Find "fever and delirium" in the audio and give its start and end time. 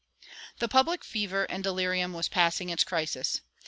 1.03-2.11